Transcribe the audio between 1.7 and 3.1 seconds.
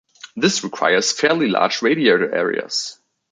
radiator areas.